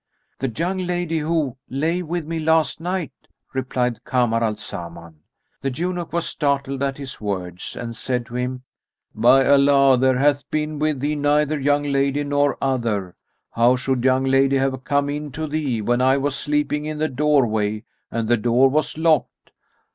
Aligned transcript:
"The 0.39 0.49
young 0.49 0.79
lady 0.79 1.19
who 1.19 1.57
lay 1.69 2.01
with 2.01 2.25
me 2.25 2.39
last 2.39 2.79
night," 2.81 3.11
replied 3.53 4.03
Kamar 4.03 4.43
al 4.43 4.55
Zaman. 4.55 5.19
The 5.61 5.69
eunuch 5.69 6.11
was 6.11 6.25
startled 6.25 6.81
at 6.81 6.97
his 6.97 7.21
words 7.21 7.75
and 7.75 7.95
said 7.95 8.25
to 8.25 8.33
him, 8.35 8.63
"By 9.13 9.45
Allah, 9.47 9.99
there 9.99 10.17
hath 10.17 10.49
been 10.49 10.79
with 10.79 11.01
thee 11.01 11.13
neither 11.15 11.59
young 11.59 11.83
lady 11.83 12.23
nor 12.23 12.57
other! 12.59 13.15
How 13.51 13.75
should 13.75 14.03
young 14.03 14.23
lady 14.23 14.57
have 14.57 14.83
come 14.83 15.07
in 15.07 15.31
to 15.33 15.45
thee, 15.45 15.83
when 15.83 16.01
I 16.01 16.17
was 16.17 16.35
sleeping 16.35 16.85
in 16.85 16.97
the 16.97 17.07
doorway 17.07 17.83
and 18.09 18.27
the 18.27 18.37
door 18.37 18.69
was 18.69 18.97
locked? 18.97 19.51